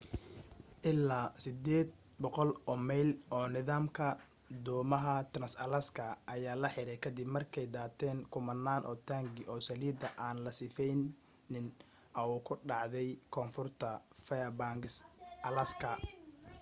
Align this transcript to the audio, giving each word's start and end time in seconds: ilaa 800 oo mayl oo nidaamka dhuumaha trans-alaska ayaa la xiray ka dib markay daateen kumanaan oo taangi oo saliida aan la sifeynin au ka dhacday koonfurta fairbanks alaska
ilaa 0.89 1.27
800 1.41 2.45
oo 2.71 2.77
mayl 2.87 3.09
oo 3.37 3.45
nidaamka 3.55 4.07
dhuumaha 4.65 5.13
trans-alaska 5.33 6.05
ayaa 6.33 6.57
la 6.61 6.69
xiray 6.75 6.99
ka 7.03 7.09
dib 7.15 7.29
markay 7.35 7.67
daateen 7.75 8.19
kumanaan 8.33 8.83
oo 8.89 8.97
taangi 9.07 9.43
oo 9.51 9.59
saliida 9.67 10.07
aan 10.25 10.37
la 10.45 10.51
sifeynin 10.59 11.65
au 12.21 12.31
ka 12.47 12.53
dhacday 12.69 13.09
koonfurta 13.33 13.89
fairbanks 14.25 14.95
alaska 15.47 15.89